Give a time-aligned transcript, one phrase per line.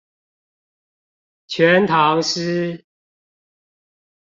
[1.45, 2.85] 全唐詩